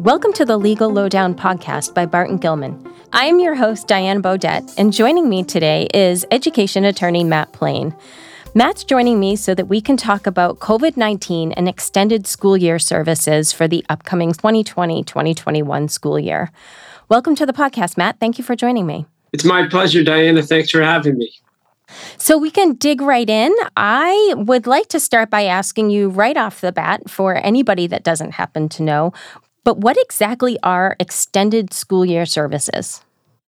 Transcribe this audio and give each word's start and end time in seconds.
Welcome 0.00 0.32
to 0.32 0.46
the 0.46 0.56
Legal 0.56 0.88
Lowdown 0.88 1.34
podcast 1.34 1.92
by 1.92 2.06
Barton 2.06 2.38
Gilman. 2.38 2.90
I 3.12 3.26
am 3.26 3.38
your 3.38 3.54
host, 3.54 3.86
Diane 3.86 4.22
Beaudette, 4.22 4.72
and 4.78 4.94
joining 4.94 5.28
me 5.28 5.44
today 5.44 5.88
is 5.92 6.24
education 6.30 6.86
attorney 6.86 7.22
Matt 7.22 7.52
Plain. 7.52 7.94
Matt's 8.54 8.82
joining 8.82 9.20
me 9.20 9.36
so 9.36 9.54
that 9.54 9.66
we 9.66 9.82
can 9.82 9.98
talk 9.98 10.26
about 10.26 10.58
COVID 10.58 10.96
19 10.96 11.52
and 11.52 11.68
extended 11.68 12.26
school 12.26 12.56
year 12.56 12.78
services 12.78 13.52
for 13.52 13.68
the 13.68 13.84
upcoming 13.90 14.32
2020 14.32 15.04
2021 15.04 15.88
school 15.88 16.18
year. 16.18 16.50
Welcome 17.10 17.34
to 17.34 17.44
the 17.44 17.52
podcast, 17.52 17.98
Matt. 17.98 18.18
Thank 18.18 18.38
you 18.38 18.44
for 18.44 18.56
joining 18.56 18.86
me. 18.86 19.04
It's 19.34 19.44
my 19.44 19.68
pleasure, 19.68 20.02
Diana. 20.02 20.40
Thanks 20.42 20.70
for 20.70 20.80
having 20.80 21.18
me. 21.18 21.30
So 22.16 22.38
we 22.38 22.50
can 22.50 22.76
dig 22.76 23.02
right 23.02 23.28
in. 23.28 23.54
I 23.76 24.32
would 24.34 24.66
like 24.66 24.88
to 24.88 25.00
start 25.00 25.28
by 25.28 25.44
asking 25.44 25.90
you 25.90 26.08
right 26.08 26.38
off 26.38 26.62
the 26.62 26.72
bat 26.72 27.10
for 27.10 27.36
anybody 27.36 27.86
that 27.88 28.02
doesn't 28.02 28.32
happen 28.32 28.70
to 28.70 28.82
know 28.82 29.12
but 29.64 29.78
what 29.78 29.96
exactly 30.00 30.58
are 30.62 30.96
extended 30.98 31.72
school 31.72 32.04
year 32.04 32.26
services? 32.26 33.02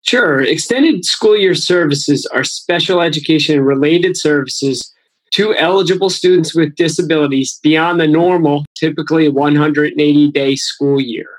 Sure. 0.04 0.42
Extended 0.42 1.06
school 1.06 1.38
year 1.38 1.56
services 1.56 2.26
are 2.28 2.44
special 2.44 3.02
education 3.02 3.62
related 3.62 4.18
services 4.18 4.94
to 5.32 5.55
eligible 5.55 6.10
students 6.10 6.54
with 6.54 6.76
disabilities 6.76 7.60
beyond 7.64 8.00
the 8.00 8.08
normal, 8.08 8.66
typically 8.76 9.30
180 9.30 10.32
day 10.32 10.55
school 10.55 11.00
year. 11.00 11.30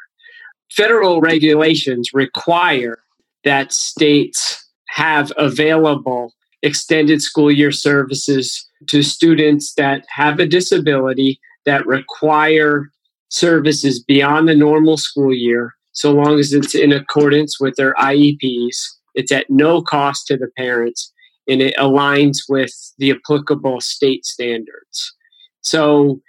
Federal 0.71 1.21
regulations 1.21 2.11
require 2.15 2.99
that 3.45 3.73
states 3.73 4.65
have 4.89 5.33
available 5.37 6.33
extended 6.63 7.21
school 7.21 7.51
year 7.51 7.73
services 7.73 8.67
to 8.87 9.03
students 9.03 9.75
that 9.75 10.05
have 10.09 10.39
a 10.39 10.47
disability 10.47 11.41
that 11.67 11.87
require 11.87 12.91
services 13.33 14.03
beyond 14.03 14.47
the 14.47 14.55
normal 14.55 14.97
school 14.97 15.35
year, 15.35 15.75
so 15.93 16.13
long 16.13 16.39
as 16.39 16.53
it's 16.53 16.75
in 16.75 16.93
accordance 16.93 17.59
with 17.59 17.75
their 17.77 17.95
IEPs. 17.95 18.77
It's 19.15 19.33
at 19.33 19.49
no 19.49 19.83
cost 19.83 20.27
to 20.27 20.37
the 20.37 20.49
parents 20.57 21.13
and 21.49 21.61
it 21.61 21.75
aligns 21.77 22.39
with 22.49 22.73
the 22.99 23.11
applicable 23.11 23.81
state 23.81 24.25
standards. 24.25 25.15
So, 25.63 26.21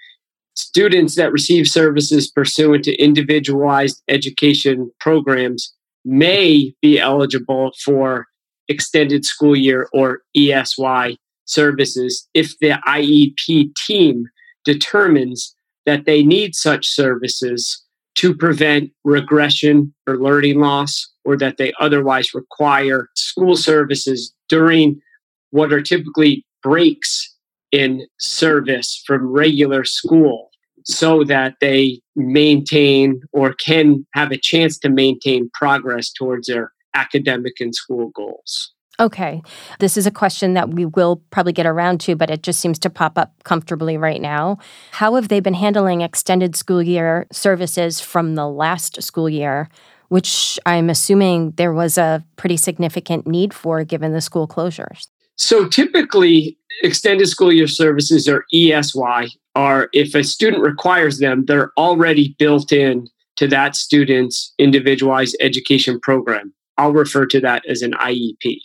students 0.56 1.16
that 1.16 1.32
receive 1.32 1.68
services 1.68 2.30
pursuant 2.30 2.84
to 2.86 2.96
individualized 2.96 4.02
education 4.08 4.92
programs 5.00 5.74
may 6.06 6.74
be 6.82 7.00
eligible 7.00 7.74
for 7.84 8.28
extended 8.70 9.26
school 9.26 9.56
year 9.56 9.90
or 9.94 10.22
ESY 10.36 11.18
services 11.46 12.28
if 12.34 12.58
the 12.60 12.80
IEP 12.88 13.74
team 13.88 14.26
determines 14.64 15.56
that 15.86 16.06
they 16.06 16.24
need 16.24 16.56
such 16.56 16.88
services 16.88 17.84
to 18.16 18.36
prevent 18.36 18.92
regression 19.04 19.94
or 20.08 20.18
learning 20.18 20.60
loss, 20.60 21.10
or 21.26 21.36
that 21.38 21.58
they 21.58 21.74
otherwise 21.80 22.34
require 22.34 23.10
school 23.16 23.56
services 23.56 24.34
during 24.50 25.02
what 25.50 25.74
are 25.74 25.82
typically 25.82 26.46
breaks 26.62 27.36
in 27.72 28.06
service 28.20 29.04
from 29.06 29.26
regular 29.26 29.84
school 29.84 30.50
so 30.86 31.24
that 31.24 31.56
they 31.60 32.00
maintain 32.16 33.22
or 33.32 33.54
can 33.54 34.06
have 34.14 34.32
a 34.32 34.38
chance 34.38 34.78
to 34.78 34.90
maintain 34.90 35.50
progress 35.54 36.12
towards 36.12 36.48
their 36.48 36.72
academic 36.94 37.54
and 37.60 37.74
school 37.74 38.10
goals. 38.10 38.74
Okay. 39.00 39.42
This 39.80 39.98
is 39.98 40.06
a 40.06 40.12
question 40.12 40.54
that 40.54 40.70
we 40.70 40.86
will 40.86 41.18
probably 41.32 41.54
get 41.54 41.66
around 41.66 42.00
to, 42.02 42.16
but 42.16 42.30
it 42.30 42.44
just 42.44 42.60
seems 42.60 42.78
to 42.80 42.90
pop 42.90 43.18
up 43.18 43.34
comfortably 43.44 43.98
right 43.98 44.22
now. 44.22 44.60
How 44.92 45.16
have 45.16 45.30
they 45.30 45.40
been 45.40 45.56
handling 45.56 46.02
extended 46.02 46.56
school 46.56 46.82
year 46.82 47.26
services 47.32 48.00
from 48.00 48.36
the 48.36 48.48
last 48.48 49.02
school 49.02 49.28
year, 49.28 49.68
which 50.10 50.60
I'm 50.68 50.92
assuming 50.92 51.52
there 51.52 51.74
was 51.74 51.98
a 51.98 52.24
pretty 52.36 52.56
significant 52.56 53.26
need 53.26 53.54
for 53.54 53.84
given 53.84 54.14
the 54.14 54.22
school 54.22 54.48
closures? 54.48 55.08
So 55.38 55.68
typically, 55.68 56.58
extended 56.84 57.28
school 57.28 57.52
year 57.52 57.68
services 57.68 58.28
or 58.28 58.46
ESY 58.54 59.30
are 59.56 59.90
if 59.92 60.14
a 60.14 60.24
student 60.24 60.62
requires 60.62 61.18
them, 61.18 61.46
they're 61.46 61.72
already 61.78 62.36
built 62.38 62.72
in 62.72 63.08
to 63.38 63.48
that 63.48 63.76
student's 63.76 64.54
individualized 64.60 65.36
education 65.40 66.00
program. 66.00 66.54
I'll 66.78 66.94
refer 66.94 67.26
to 67.28 67.40
that 67.42 67.64
as 67.68 67.82
an 67.82 67.94
IEP. 67.94 68.60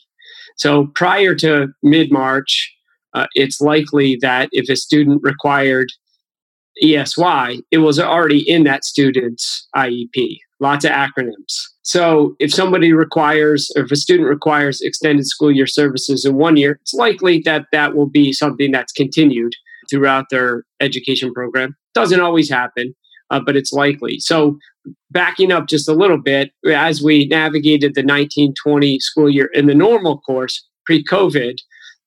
So 0.59 0.89
prior 0.95 1.35
to 1.37 1.69
mid 1.83 2.13
March, 2.13 2.75
uh, 3.15 3.27
it's 3.35 3.61
likely 3.61 4.19
that 4.21 4.49
if 4.53 4.69
a 4.69 4.77
student 4.77 5.23
required 5.23 5.89
ESY, 6.83 7.63
it 7.71 7.79
was 7.79 7.99
already 7.99 8.49
in 8.49 8.65
that 8.65 8.85
student's 8.85 9.67
IEP. 9.75 10.39
Lots 10.61 10.85
of 10.85 10.91
acronyms. 10.91 11.55
So 11.83 12.35
if 12.41 12.53
somebody 12.53 12.93
requires, 12.93 13.71
or 13.77 13.85
if 13.85 13.93
a 13.93 13.97
student 13.97 14.29
requires 14.29 14.81
extended 14.81 15.27
school 15.27 15.53
year 15.53 15.67
services 15.67 16.25
in 16.25 16.35
one 16.35 16.57
year, 16.57 16.79
it's 16.83 16.95
likely 16.95 17.41
that 17.45 17.67
that 17.73 17.95
will 17.95 18.09
be 18.09 18.33
something 18.33 18.73
that's 18.73 18.93
continued 18.93 19.55
throughout 19.89 20.27
their 20.31 20.65
education 20.81 21.33
program. 21.33 21.77
Doesn't 21.95 22.21
always 22.21 22.51
happen, 22.51 22.95
uh, 23.31 23.41
but 23.41 23.57
it's 23.57 23.73
likely. 23.73 24.19
So 24.19 24.59
backing 25.11 25.53
up 25.53 25.67
just 25.67 25.89
a 25.89 25.95
little 25.95 26.19
bit, 26.19 26.53
as 26.67 27.03
we 27.03 27.27
navigated 27.27 27.95
the 27.95 28.03
1920 28.03 29.01
school 29.01 29.31
year 29.31 29.51
in 29.53 29.67
the 29.67 29.75
normal 29.75 30.19
course 30.21 30.67
pre 30.87 31.05
COVID, 31.05 31.59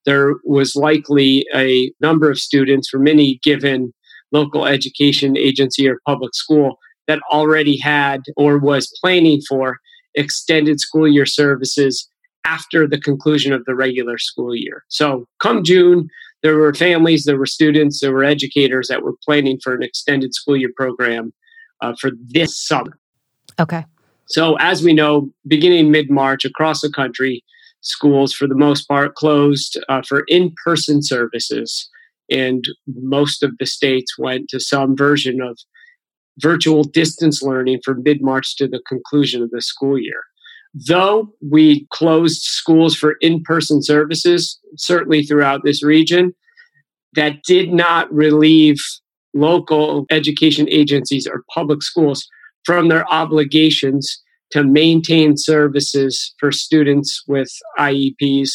there 0.05 0.33
was 0.43 0.75
likely 0.75 1.45
a 1.53 1.91
number 2.01 2.29
of 2.29 2.39
students 2.39 2.89
from 2.89 3.07
any 3.07 3.39
given 3.43 3.93
local 4.31 4.65
education 4.65 5.37
agency 5.37 5.87
or 5.87 5.99
public 6.05 6.33
school 6.33 6.77
that 7.07 7.19
already 7.31 7.77
had 7.77 8.21
or 8.37 8.57
was 8.57 8.91
planning 9.01 9.41
for 9.47 9.79
extended 10.15 10.79
school 10.79 11.07
year 11.07 11.25
services 11.25 12.07
after 12.45 12.87
the 12.87 12.99
conclusion 12.99 13.53
of 13.53 13.63
the 13.65 13.75
regular 13.75 14.17
school 14.17 14.55
year. 14.55 14.83
So, 14.89 15.25
come 15.39 15.63
June, 15.63 16.09
there 16.44 16.57
were 16.57 16.74
families, 16.74 17.24
there 17.24 17.38
were 17.38 17.46
students, 17.46 18.00
there 18.00 18.13
were 18.13 18.24
educators 18.24 18.88
that 18.88 19.03
were 19.03 19.16
planning 19.24 19.59
for 19.63 19.74
an 19.74 19.84
extended 19.84 20.34
school 20.34 20.57
year 20.57 20.72
program 20.75 21.34
uh, 21.81 21.94
for 22.00 22.12
this 22.28 22.59
summer. 22.59 22.97
Okay. 23.59 23.85
So, 24.25 24.56
as 24.59 24.84
we 24.84 24.94
know, 24.94 25.29
beginning 25.47 25.91
mid 25.91 26.09
March 26.09 26.46
across 26.46 26.81
the 26.81 26.90
country, 26.90 27.44
schools 27.81 28.34
for 28.34 28.47
the 28.47 28.56
most 28.56 28.88
part 28.88 29.16
closed 29.16 29.78
uh, 29.90 30.02
for 30.07 30.24
in 30.28 30.53
person 30.63 31.02
services. 31.02 31.90
And 32.29 32.63
most 32.88 33.44
of 33.44 33.58
the 33.59 33.66
states 33.66 34.18
went 34.18 34.47
to 34.50 34.59
some 34.59 34.96
version 34.96 35.41
of 35.41 35.59
virtual 36.40 36.84
distance 36.84 37.41
learning 37.41 37.81
from 37.84 38.03
mid 38.03 38.22
March 38.22 38.56
to 38.58 38.68
the 38.68 38.81
conclusion 38.88 39.44
of 39.44 39.52
the 39.52 39.62
school 39.62 40.00
year. 40.00 40.23
Though 40.73 41.33
we 41.41 41.85
closed 41.91 42.41
schools 42.43 42.95
for 42.95 43.13
in 43.21 43.43
person 43.43 43.81
services, 43.83 44.59
certainly 44.77 45.23
throughout 45.23 45.61
this 45.63 45.83
region, 45.83 46.33
that 47.13 47.43
did 47.43 47.73
not 47.73 48.11
relieve 48.13 48.77
local 49.33 50.05
education 50.09 50.67
agencies 50.69 51.27
or 51.27 51.43
public 51.53 51.83
schools 51.83 52.27
from 52.65 52.87
their 52.87 53.07
obligations 53.11 54.21
to 54.51 54.63
maintain 54.63 55.37
services 55.37 56.33
for 56.39 56.51
students 56.51 57.23
with 57.27 57.49
IEPs 57.79 58.51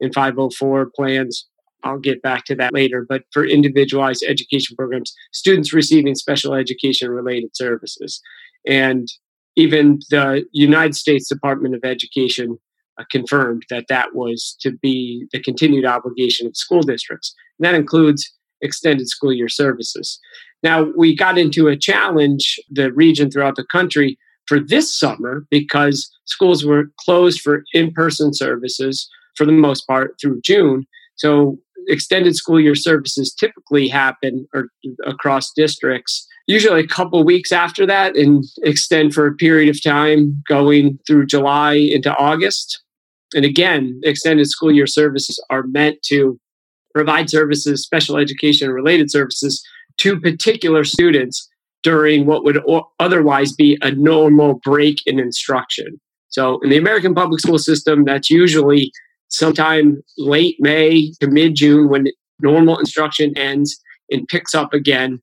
and 0.00 0.12
504 0.12 0.90
plans. 0.94 1.46
I'll 1.84 1.98
get 1.98 2.22
back 2.22 2.44
to 2.46 2.54
that 2.56 2.74
later, 2.74 3.06
but 3.08 3.22
for 3.32 3.44
individualized 3.44 4.24
education 4.26 4.76
programs, 4.76 5.14
students 5.32 5.72
receiving 5.72 6.14
special 6.16 6.54
education 6.54 7.10
related 7.10 7.50
services. 7.54 8.20
And 8.66 9.08
even 9.56 10.00
the 10.10 10.44
United 10.52 10.94
States 10.94 11.28
Department 11.28 11.74
of 11.74 11.84
Education 11.84 12.58
uh, 12.98 13.04
confirmed 13.10 13.64
that 13.70 13.86
that 13.88 14.14
was 14.14 14.56
to 14.60 14.70
be 14.70 15.26
the 15.32 15.40
continued 15.40 15.84
obligation 15.84 16.46
of 16.46 16.56
school 16.56 16.82
districts. 16.82 17.34
And 17.58 17.66
that 17.66 17.74
includes 17.74 18.32
extended 18.62 19.08
school 19.08 19.32
year 19.32 19.48
services. 19.48 20.18
Now, 20.62 20.86
we 20.96 21.14
got 21.14 21.38
into 21.38 21.68
a 21.68 21.76
challenge, 21.76 22.58
the 22.70 22.92
region 22.92 23.30
throughout 23.30 23.56
the 23.56 23.66
country, 23.70 24.18
for 24.46 24.60
this 24.60 24.96
summer 24.98 25.44
because 25.50 26.10
schools 26.24 26.64
were 26.64 26.90
closed 27.00 27.40
for 27.40 27.64
in 27.72 27.92
person 27.92 28.32
services 28.32 29.08
for 29.36 29.44
the 29.44 29.52
most 29.52 29.86
part 29.86 30.16
through 30.20 30.40
June. 30.42 30.86
So, 31.16 31.58
extended 31.86 32.34
school 32.36 32.60
year 32.60 32.74
services 32.74 33.32
typically 33.32 33.88
happen 33.88 34.46
or, 34.54 34.68
across 35.06 35.52
districts 35.52 36.26
usually 36.46 36.80
a 36.80 36.86
couple 36.86 37.22
weeks 37.24 37.52
after 37.52 37.86
that 37.86 38.16
and 38.16 38.44
extend 38.62 39.12
for 39.12 39.26
a 39.26 39.34
period 39.34 39.68
of 39.68 39.82
time 39.82 40.42
going 40.48 40.98
through 41.06 41.26
July 41.26 41.74
into 41.74 42.14
August. 42.16 42.82
And 43.34 43.44
again, 43.44 44.00
extended 44.04 44.48
school 44.48 44.72
year 44.72 44.86
services 44.86 45.42
are 45.50 45.64
meant 45.64 46.02
to 46.04 46.38
provide 46.94 47.28
services, 47.28 47.82
special 47.82 48.16
education 48.16 48.70
related 48.70 49.10
services 49.10 49.62
to 49.98 50.20
particular 50.20 50.84
students 50.84 51.48
during 51.82 52.26
what 52.26 52.44
would 52.44 52.60
otherwise 53.00 53.52
be 53.52 53.78
a 53.82 53.90
normal 53.90 54.54
break 54.64 54.98
in 55.06 55.18
instruction. 55.18 56.00
So, 56.28 56.58
in 56.60 56.70
the 56.70 56.76
American 56.76 57.14
public 57.14 57.40
school 57.40 57.58
system, 57.58 58.04
that's 58.04 58.30
usually 58.30 58.92
sometime 59.28 60.02
late 60.18 60.56
May 60.60 61.12
to 61.20 61.28
mid 61.28 61.54
June 61.54 61.88
when 61.88 62.06
normal 62.40 62.78
instruction 62.78 63.36
ends 63.36 63.80
and 64.10 64.26
picks 64.28 64.54
up 64.54 64.72
again 64.72 65.20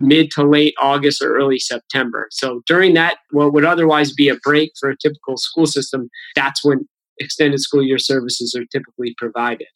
mid 0.00 0.30
to 0.32 0.42
late 0.42 0.74
August 0.80 1.22
or 1.22 1.36
early 1.36 1.58
September. 1.58 2.28
So 2.30 2.62
during 2.66 2.94
that, 2.94 3.18
what 3.30 3.52
would 3.52 3.64
otherwise 3.64 4.12
be 4.12 4.28
a 4.28 4.36
break 4.36 4.72
for 4.78 4.90
a 4.90 4.96
typical 4.96 5.36
school 5.36 5.66
system, 5.66 6.10
that's 6.34 6.64
when 6.64 6.86
extended 7.18 7.60
school 7.60 7.82
year 7.82 7.98
services 7.98 8.54
are 8.54 8.64
typically 8.66 9.14
provided. 9.16 9.68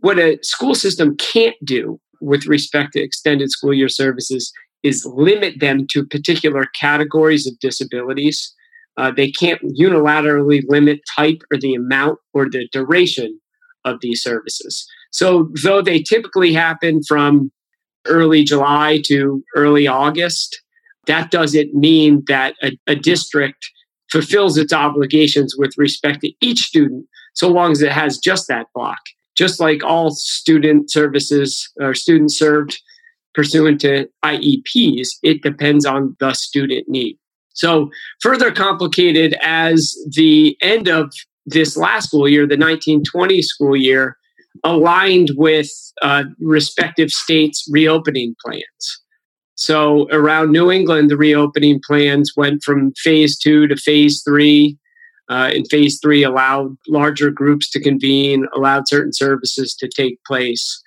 What 0.00 0.18
a 0.18 0.38
school 0.42 0.74
system 0.74 1.16
can't 1.16 1.56
do 1.64 2.00
with 2.20 2.46
respect 2.46 2.92
to 2.92 3.00
extended 3.00 3.50
school 3.50 3.74
year 3.74 3.88
services 3.88 4.52
is 4.82 5.06
limit 5.06 5.60
them 5.60 5.86
to 5.90 6.04
particular 6.04 6.66
categories 6.78 7.46
of 7.46 7.58
disabilities. 7.58 8.54
Uh, 8.96 9.10
they 9.10 9.30
can't 9.30 9.60
unilaterally 9.78 10.62
limit 10.68 11.00
type 11.16 11.42
or 11.50 11.58
the 11.58 11.74
amount 11.74 12.18
or 12.32 12.48
the 12.48 12.68
duration 12.72 13.40
of 13.84 13.98
these 14.00 14.22
services. 14.22 14.86
So, 15.10 15.50
though 15.62 15.82
they 15.82 16.00
typically 16.00 16.52
happen 16.52 17.02
from 17.06 17.50
early 18.06 18.44
July 18.44 19.00
to 19.06 19.42
early 19.54 19.86
August, 19.86 20.60
that 21.06 21.30
doesn't 21.30 21.74
mean 21.74 22.22
that 22.28 22.54
a, 22.62 22.78
a 22.86 22.94
district 22.94 23.70
fulfills 24.10 24.56
its 24.56 24.72
obligations 24.72 25.56
with 25.56 25.74
respect 25.76 26.20
to 26.20 26.32
each 26.40 26.60
student 26.60 27.06
so 27.34 27.48
long 27.48 27.72
as 27.72 27.82
it 27.82 27.92
has 27.92 28.18
just 28.18 28.48
that 28.48 28.66
block. 28.74 28.98
Just 29.36 29.58
like 29.58 29.82
all 29.82 30.12
student 30.12 30.90
services 30.90 31.68
or 31.80 31.94
students 31.94 32.38
served 32.38 32.80
pursuant 33.34 33.80
to 33.80 34.08
IEPs, 34.24 35.08
it 35.24 35.42
depends 35.42 35.84
on 35.84 36.16
the 36.20 36.32
student 36.32 36.88
need. 36.88 37.18
So, 37.54 37.90
further 38.20 38.50
complicated 38.52 39.36
as 39.40 39.96
the 40.10 40.56
end 40.60 40.88
of 40.88 41.12
this 41.46 41.76
last 41.76 42.08
school 42.08 42.28
year, 42.28 42.42
the 42.42 42.56
1920 42.56 43.42
school 43.42 43.76
year, 43.76 44.16
aligned 44.64 45.30
with 45.36 45.70
uh, 46.02 46.24
respective 46.40 47.10
states' 47.10 47.66
reopening 47.70 48.34
plans. 48.44 49.02
So, 49.56 50.08
around 50.10 50.50
New 50.50 50.70
England, 50.70 51.10
the 51.10 51.16
reopening 51.16 51.80
plans 51.86 52.32
went 52.36 52.62
from 52.62 52.92
phase 52.96 53.38
two 53.38 53.66
to 53.68 53.76
phase 53.76 54.22
three. 54.22 54.76
Uh, 55.30 55.50
in 55.54 55.64
phase 55.66 55.98
three, 56.02 56.22
allowed 56.22 56.76
larger 56.88 57.30
groups 57.30 57.70
to 57.70 57.80
convene, 57.80 58.46
allowed 58.54 58.86
certain 58.88 59.12
services 59.12 59.74
to 59.76 59.88
take 59.88 60.22
place. 60.24 60.82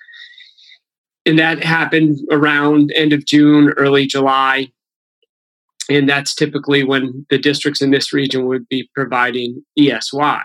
And 1.26 1.38
that 1.38 1.64
happened 1.64 2.20
around 2.30 2.92
end 2.94 3.12
of 3.12 3.26
June, 3.26 3.70
early 3.76 4.06
July. 4.06 4.70
And 5.88 6.08
that's 6.08 6.34
typically 6.34 6.84
when 6.84 7.26
the 7.30 7.38
districts 7.38 7.80
in 7.80 7.90
this 7.90 8.12
region 8.12 8.46
would 8.46 8.68
be 8.68 8.88
providing 8.94 9.64
ESY. 9.78 10.42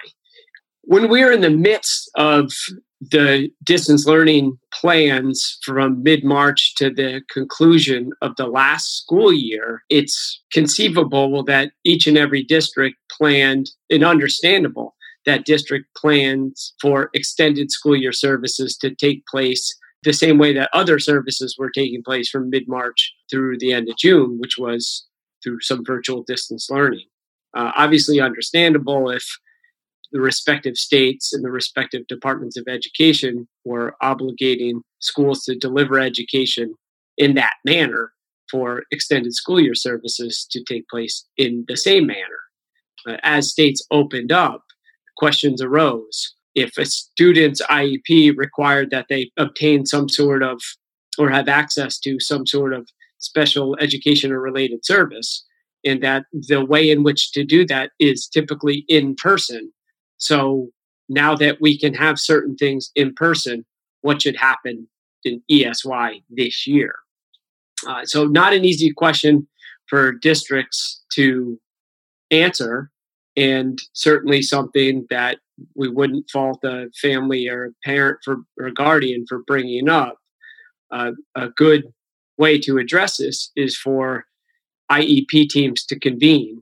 When 0.84 1.10
we're 1.10 1.32
in 1.32 1.42
the 1.42 1.50
midst 1.50 2.10
of 2.16 2.52
the 3.12 3.50
distance 3.64 4.06
learning 4.06 4.58
plans 4.74 5.58
from 5.64 6.04
mid 6.04 6.24
March 6.24 6.76
to 6.76 6.90
the 6.90 7.22
conclusion 7.30 8.12
of 8.22 8.36
the 8.38 8.48
last 8.48 9.02
school 9.02 9.34
year, 9.34 9.84
it's 9.90 10.42
conceivable 10.52 11.44
that 11.44 11.72
each 11.84 12.08
and 12.08 12.18
every 12.18 12.44
district 12.44 12.98
planned 13.12 13.72
and 13.90 14.04
understandable 14.04 14.96
that 15.26 15.46
district 15.46 15.86
plans 15.96 16.74
for 16.82 17.10
extended 17.14 17.72
school 17.72 17.96
year 17.96 18.12
services 18.12 18.76
to 18.78 18.94
take 18.96 19.26
place 19.28 19.74
the 20.04 20.14
same 20.14 20.38
way 20.38 20.54
that 20.54 20.70
other 20.74 21.00
services 21.00 21.56
were 21.58 21.70
taking 21.70 22.04
place 22.04 22.30
from 22.30 22.50
mid 22.50 22.68
March 22.68 23.14
through 23.30 23.58
the 23.58 23.72
end 23.72 23.90
of 23.90 23.98
June, 23.98 24.38
which 24.40 24.58
was 24.58 25.06
through 25.44 25.60
some 25.62 25.84
virtual 25.86 26.24
distance 26.24 26.70
learning. 26.70 27.06
Uh, 27.56 27.72
obviously, 27.76 28.20
understandable 28.20 29.10
if 29.10 29.24
the 30.12 30.22
respective 30.22 30.78
states 30.78 31.34
and 31.34 31.44
the 31.44 31.52
respective 31.52 32.06
departments 32.08 32.58
of 32.58 32.66
education 32.68 33.48
were 33.66 33.96
obligating 34.02 34.82
schools 35.00 35.44
to 35.44 35.56
deliver 35.56 36.00
education 36.00 36.76
in 37.18 37.34
that 37.36 37.54
manner 37.66 38.14
for 38.50 38.84
extended 38.92 39.34
school 39.34 39.60
year 39.60 39.74
services 39.74 40.48
to 40.52 40.64
take 40.64 40.88
place 40.88 41.26
in 41.38 41.66
the 41.68 41.76
same 41.76 42.06
manner. 42.06 42.20
Uh, 43.08 43.18
as 43.24 43.50
states 43.50 43.86
opened 43.92 44.32
up, 44.32 44.62
questions 45.18 45.62
arose. 45.62 46.36
If 46.56 46.78
a 46.78 46.86
student's 46.86 47.62
IEP 47.64 48.38
required 48.38 48.92
that 48.92 49.08
they 49.10 49.32
obtain 49.38 49.88
some 49.88 50.08
sort 50.08 50.44
of 50.44 50.62
or 51.18 51.30
have 51.30 51.48
access 51.48 52.00
to 52.00 52.20
some 52.20 52.46
sort 52.46 52.74
of 52.74 52.88
special 53.18 53.78
education 53.80 54.32
or 54.32 54.40
related 54.40 54.86
service, 54.86 55.46
and 55.86 56.02
that 56.04 56.26
the 56.32 56.64
way 56.66 56.90
in 56.90 57.04
which 57.04 57.32
to 57.32 57.44
do 57.44 57.66
that 57.66 57.92
is 58.00 58.28
typically 58.28 58.86
in 58.88 59.16
person, 59.16 59.72
so 60.18 60.70
now 61.10 61.36
that 61.36 61.60
we 61.62 61.78
can 61.78 61.94
have 61.94 62.20
certain 62.20 62.56
things 62.56 62.92
in 62.96 63.14
person, 63.14 63.66
what 64.02 64.22
should 64.22 64.36
happen 64.36 64.88
in 65.24 65.42
ESY 65.50 66.24
this 66.30 66.68
year? 66.68 66.96
Uh, 67.88 68.06
so, 68.06 68.26
not 68.26 68.54
an 68.54 68.64
easy 68.64 68.92
question 68.92 69.48
for 69.88 70.12
districts 70.12 71.04
to 71.14 71.60
answer, 72.32 72.90
and 73.36 73.80
certainly 73.94 74.42
something 74.42 75.06
that 75.10 75.40
we 75.76 75.90
wouldn't 75.90 76.30
fault 76.30 76.64
a 76.64 76.90
family 77.02 77.48
or 77.48 77.66
a 77.66 77.72
parent 77.84 78.20
for 78.24 78.38
or 78.60 78.70
guardian 78.72 79.26
for 79.28 79.44
bringing 79.46 79.90
up. 79.90 80.18
Uh, 80.92 81.12
a 81.36 81.50
good 81.50 81.92
way 82.38 82.60
to 82.60 82.78
address 82.78 83.18
this 83.18 83.52
is 83.56 83.78
for 83.78 84.26
IEP 84.92 85.50
teams 85.50 85.86
to 85.86 86.00
convene 86.00 86.62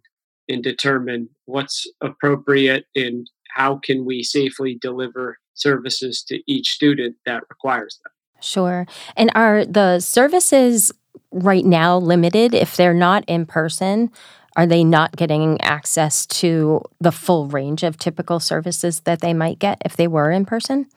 and 0.50 0.64
determine 0.64 1.30
what's 1.46 1.88
appropriate 2.02 2.86
and 2.96 3.30
how 3.54 3.78
can 3.78 4.06
we 4.06 4.24
safely 4.24 4.78
deliver 4.82 5.38
services 5.54 6.24
to 6.24 6.42
each 6.48 6.72
student 6.72 7.16
that 7.26 7.44
requires 7.50 8.00
them. 8.04 8.12
Sure. 8.42 8.88
And 9.16 9.32
are 9.36 9.66
the 9.66 10.00
services 10.00 10.92
right 11.32 11.66
now 11.66 11.98
limited 11.98 12.54
if 12.54 12.76
they're 12.76 12.94
not 12.94 13.24
in 13.28 13.46
person? 13.46 14.12
Are 14.56 14.66
they 14.66 14.84
not 14.84 15.16
getting 15.16 15.62
access 15.62 16.26
to 16.28 16.82
the 17.00 17.12
full 17.12 17.48
range 17.48 17.84
of 17.84 17.98
typical 17.98 18.40
services 18.40 19.02
that 19.02 19.22
they 19.22 19.34
might 19.34 19.60
get 19.60 19.82
if 19.86 19.96
they 19.96 20.08
were 20.08 20.32
in 20.32 20.46
person? 20.46 20.88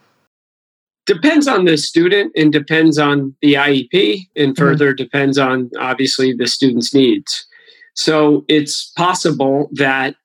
Depends 1.06 1.46
on 1.46 1.66
the 1.66 1.76
student 1.76 2.32
and 2.34 2.52
depends 2.52 2.98
on 2.98 3.34
the 3.42 3.54
IEP, 3.54 4.28
and 4.36 4.54
mm-hmm. 4.54 4.62
further 4.62 4.92
mm-hmm. 4.92 5.02
depends 5.02 5.38
on 5.38 5.70
obviously 5.78 6.32
the 6.32 6.46
student's 6.46 6.94
needs. 6.94 7.46
So 7.94 8.44
it's 8.48 8.90
possible 8.96 9.68
that 9.72 10.16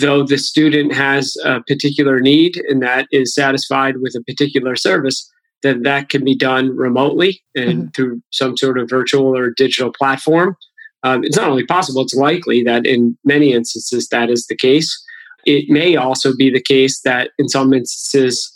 though 0.00 0.24
the 0.24 0.38
student 0.38 0.94
has 0.94 1.36
a 1.44 1.62
particular 1.62 2.20
need 2.20 2.56
and 2.68 2.82
that 2.82 3.06
is 3.10 3.34
satisfied 3.34 3.96
with 4.00 4.14
a 4.14 4.22
particular 4.22 4.76
service, 4.76 5.30
then 5.62 5.82
that 5.82 6.08
can 6.08 6.24
be 6.24 6.34
done 6.34 6.74
remotely 6.76 7.42
and 7.54 7.68
mm-hmm. 7.68 7.88
through 7.88 8.22
some 8.30 8.56
sort 8.56 8.78
of 8.78 8.88
virtual 8.88 9.36
or 9.36 9.50
digital 9.50 9.92
platform. 9.92 10.56
Um, 11.02 11.24
it's 11.24 11.36
not 11.36 11.48
only 11.48 11.66
possible, 11.66 12.02
it's 12.02 12.14
likely 12.14 12.62
that 12.64 12.86
in 12.86 13.16
many 13.24 13.52
instances 13.52 14.08
that 14.08 14.30
is 14.30 14.46
the 14.46 14.56
case. 14.56 15.02
It 15.46 15.70
may 15.70 15.96
also 15.96 16.36
be 16.36 16.50
the 16.50 16.62
case 16.62 17.00
that 17.00 17.30
in 17.38 17.48
some 17.48 17.72
instances 17.72 18.54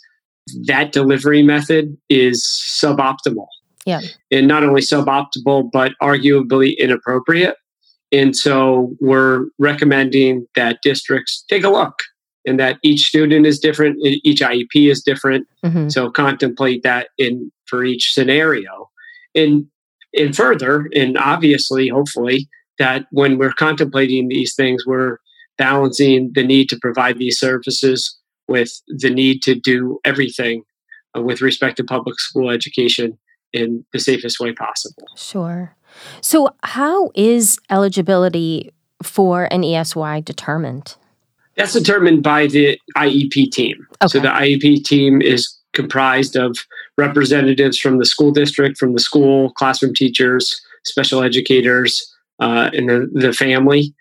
that 0.65 0.91
delivery 0.91 1.41
method 1.41 1.97
is 2.09 2.43
suboptimal. 2.43 3.47
Yeah. 3.85 4.01
And 4.31 4.47
not 4.47 4.63
only 4.63 4.81
suboptimal, 4.81 5.71
but 5.71 5.93
arguably 6.01 6.77
inappropriate. 6.77 7.55
And 8.11 8.35
so 8.35 8.93
we're 8.99 9.45
recommending 9.59 10.47
that 10.55 10.79
districts 10.81 11.43
take 11.49 11.63
a 11.63 11.69
look 11.69 11.99
and 12.45 12.59
that 12.59 12.77
each 12.83 13.01
student 13.01 13.45
is 13.45 13.59
different, 13.59 13.97
each 14.01 14.41
IEP 14.41 14.91
is 14.91 15.01
different. 15.01 15.47
Mm-hmm. 15.63 15.89
So 15.89 16.09
contemplate 16.11 16.83
that 16.83 17.09
in 17.17 17.51
for 17.65 17.83
each 17.83 18.13
scenario. 18.13 18.89
And 19.33 19.67
and 20.17 20.35
further, 20.35 20.89
and 20.95 21.17
obviously, 21.17 21.89
hopefully, 21.89 22.47
that 22.79 23.05
when 23.11 23.37
we're 23.37 23.51
contemplating 23.51 24.29
these 24.29 24.55
things, 24.55 24.85
we're 24.85 25.17
balancing 25.57 26.31
the 26.33 26.43
need 26.43 26.69
to 26.69 26.79
provide 26.81 27.17
these 27.17 27.37
services 27.37 28.17
with 28.47 28.81
the 28.87 29.09
need 29.09 29.41
to 29.43 29.55
do 29.55 29.99
everything 30.05 30.63
uh, 31.17 31.21
with 31.21 31.41
respect 31.41 31.77
to 31.77 31.83
public 31.83 32.19
school 32.19 32.49
education 32.49 33.17
in 33.53 33.85
the 33.93 33.99
safest 33.99 34.39
way 34.39 34.53
possible. 34.53 35.07
Sure. 35.15 35.75
So, 36.21 36.55
how 36.63 37.11
is 37.15 37.57
eligibility 37.69 38.73
for 39.01 39.45
an 39.45 39.63
ESY 39.63 40.21
determined? 40.21 40.95
That's 41.55 41.73
determined 41.73 42.21
by 42.21 42.47
the 42.47 42.77
IEP 42.97 43.51
team. 43.51 43.87
Okay. 44.01 44.09
So, 44.09 44.19
the 44.19 44.27
IEP 44.27 44.83
team 44.83 45.21
is 45.21 45.57
comprised 45.73 46.35
of 46.35 46.57
representatives 46.97 47.77
from 47.77 47.99
the 47.99 48.05
school 48.05 48.31
district, 48.31 48.77
from 48.77 48.93
the 48.93 48.99
school, 48.99 49.51
classroom 49.51 49.93
teachers, 49.93 50.61
special 50.83 51.21
educators, 51.21 52.13
uh, 52.39 52.69
and 52.73 52.89
the, 52.89 53.09
the 53.13 53.33
family, 53.33 53.93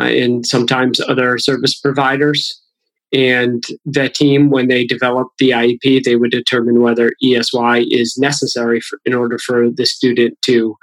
uh, 0.00 0.04
and 0.04 0.46
sometimes 0.46 1.00
other 1.00 1.38
service 1.38 1.78
providers. 1.78 2.60
And 3.12 3.64
that 3.84 4.14
team, 4.14 4.50
when 4.50 4.68
they 4.68 4.84
develop 4.84 5.28
the 5.38 5.50
IEP, 5.50 6.02
they 6.02 6.16
would 6.16 6.32
determine 6.32 6.82
whether 6.82 7.12
ESY 7.22 7.86
is 7.90 8.18
necessary 8.18 8.80
for, 8.80 8.98
in 9.04 9.14
order 9.14 9.38
for 9.38 9.70
the 9.70 9.86
student 9.86 10.36
to 10.42 10.76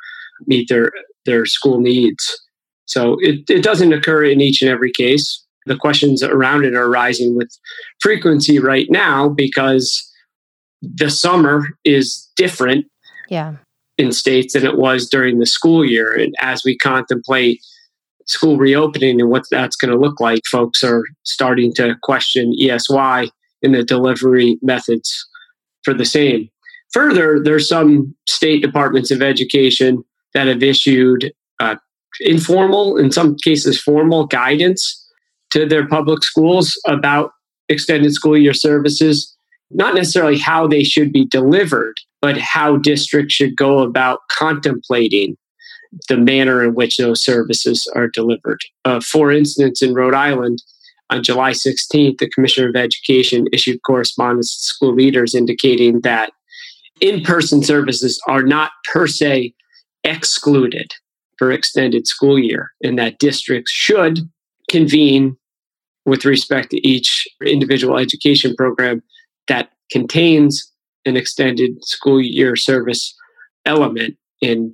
meet 0.47 0.69
their 0.69 0.91
their 1.25 1.45
school 1.45 1.79
needs. 1.79 2.41
So 2.85 3.17
it, 3.19 3.49
it 3.49 3.63
doesn't 3.63 3.93
occur 3.93 4.25
in 4.25 4.41
each 4.41 4.61
and 4.61 4.69
every 4.69 4.91
case. 4.91 5.41
The 5.65 5.77
questions 5.77 6.21
around 6.21 6.65
it 6.65 6.75
are 6.75 6.89
rising 6.89 7.37
with 7.37 7.49
frequency 8.01 8.59
right 8.59 8.87
now 8.89 9.29
because 9.29 10.09
the 10.81 11.09
summer 11.09 11.67
is 11.85 12.29
different. 12.35 12.85
Yeah. 13.29 13.55
in 13.97 14.11
states 14.11 14.53
than 14.53 14.65
it 14.65 14.77
was 14.77 15.07
during 15.09 15.39
the 15.39 15.45
school 15.45 15.85
year. 15.85 16.13
And 16.13 16.35
as 16.39 16.63
we 16.63 16.77
contemplate 16.77 17.61
school 18.25 18.57
reopening 18.57 19.19
and 19.19 19.29
what 19.29 19.43
that's 19.51 19.75
going 19.75 19.91
to 19.91 19.97
look 19.97 20.19
like, 20.19 20.41
folks 20.49 20.83
are 20.83 21.03
starting 21.23 21.73
to 21.75 21.95
question 22.03 22.53
ESY 22.59 23.31
and 23.61 23.75
the 23.75 23.83
delivery 23.83 24.57
methods 24.61 25.27
for 25.83 25.93
the 25.93 26.05
same. 26.05 26.49
Further, 26.93 27.39
there's 27.43 27.67
some 27.67 28.15
state 28.27 28.61
departments 28.61 29.09
of 29.11 29.21
education 29.21 30.03
that 30.33 30.47
have 30.47 30.61
issued 30.61 31.31
uh, 31.59 31.75
informal, 32.19 32.97
in 32.97 33.11
some 33.11 33.35
cases, 33.43 33.81
formal 33.81 34.25
guidance 34.25 34.99
to 35.51 35.65
their 35.65 35.87
public 35.87 36.23
schools 36.23 36.79
about 36.87 37.31
extended 37.69 38.13
school 38.13 38.37
year 38.37 38.53
services, 38.53 39.35
not 39.71 39.95
necessarily 39.95 40.37
how 40.37 40.67
they 40.67 40.83
should 40.83 41.11
be 41.11 41.25
delivered, 41.25 41.95
but 42.21 42.37
how 42.37 42.77
districts 42.77 43.33
should 43.33 43.55
go 43.55 43.79
about 43.79 44.19
contemplating 44.31 45.35
the 46.09 46.17
manner 46.17 46.63
in 46.63 46.73
which 46.73 46.97
those 46.97 47.23
services 47.23 47.89
are 47.95 48.07
delivered. 48.07 48.59
Uh, 48.85 48.99
for 48.99 49.31
instance, 49.31 49.81
in 49.81 49.93
Rhode 49.93 50.13
Island, 50.15 50.61
on 51.09 51.23
July 51.23 51.51
16th, 51.51 52.17
the 52.17 52.29
Commissioner 52.29 52.69
of 52.69 52.75
Education 52.75 53.45
issued 53.53 53.81
correspondence 53.85 54.57
to 54.57 54.63
school 54.63 54.93
leaders 54.95 55.35
indicating 55.35 56.01
that 56.01 56.31
in 57.01 57.21
person 57.21 57.61
services 57.61 58.21
are 58.27 58.43
not 58.43 58.71
per 58.91 59.07
se 59.07 59.53
excluded 60.03 60.93
for 61.37 61.51
extended 61.51 62.07
school 62.07 62.39
year 62.39 62.71
and 62.83 62.97
that 62.97 63.19
districts 63.19 63.71
should 63.71 64.19
convene 64.69 65.35
with 66.05 66.25
respect 66.25 66.71
to 66.71 66.87
each 66.87 67.27
individual 67.45 67.97
education 67.97 68.55
program 68.55 69.01
that 69.47 69.69
contains 69.91 70.71
an 71.05 71.17
extended 71.17 71.83
school 71.83 72.21
year 72.21 72.55
service 72.55 73.15
element 73.65 74.15
and 74.41 74.73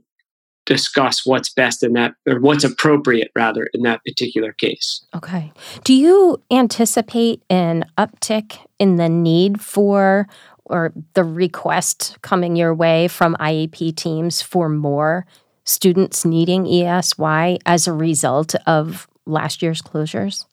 discuss 0.65 1.25
what's 1.25 1.49
best 1.49 1.83
in 1.83 1.93
that 1.93 2.13
or 2.27 2.39
what's 2.39 2.63
appropriate 2.63 3.31
rather 3.35 3.67
in 3.73 3.81
that 3.83 4.01
particular 4.05 4.53
case. 4.53 5.03
Okay. 5.15 5.51
Do 5.83 5.93
you 5.93 6.41
anticipate 6.51 7.41
an 7.49 7.85
uptick 7.97 8.57
in 8.77 8.97
the 8.97 9.09
need 9.09 9.61
for 9.61 10.27
or 10.65 10.93
the 11.15 11.23
request 11.23 12.17
coming 12.21 12.55
your 12.55 12.73
way 12.75 13.07
from 13.07 13.35
IEP 13.39 13.95
teams 13.95 14.41
for 14.41 14.69
more 14.69 15.25
students 15.65 16.25
needing 16.25 16.67
ESY 16.67 17.59
as 17.65 17.87
a 17.87 17.93
result 17.93 18.55
of 18.67 19.07
last 19.25 19.61
year's 19.61 19.81
closures? 19.81 20.45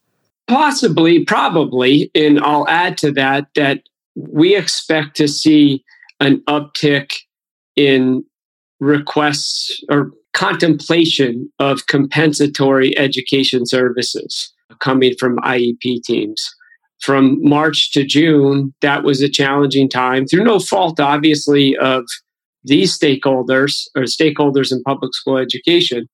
Possibly, 0.48 1.24
probably. 1.24 2.10
And 2.14 2.40
I'll 2.40 2.68
add 2.68 2.96
to 2.98 3.12
that 3.12 3.48
that 3.54 3.82
we 4.14 4.56
expect 4.56 5.16
to 5.16 5.28
see 5.28 5.84
an 6.20 6.42
uptick 6.48 7.12
in 7.74 8.24
requests 8.80 9.82
or 9.90 10.10
contemplation 10.32 11.50
of 11.58 11.86
compensatory 11.86 12.96
education 12.98 13.64
services 13.66 14.52
coming 14.80 15.14
from 15.18 15.38
IEP 15.38 16.02
teams. 16.02 16.48
From 17.00 17.38
March 17.42 17.92
to 17.92 18.04
June, 18.04 18.74
that 18.80 19.02
was 19.02 19.20
a 19.20 19.28
challenging 19.28 19.88
time 19.88 20.26
through 20.26 20.44
no 20.44 20.58
fault, 20.58 20.98
obviously, 20.98 21.76
of 21.76 22.04
these 22.64 22.98
stakeholders 22.98 23.86
or 23.94 24.02
stakeholders 24.02 24.72
in 24.72 24.82
public 24.82 25.14
school 25.14 25.38
education 25.38 26.08